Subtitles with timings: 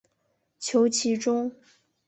[0.57, 1.53] 求其中